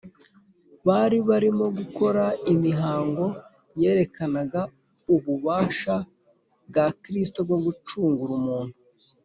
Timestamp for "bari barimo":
0.87-1.65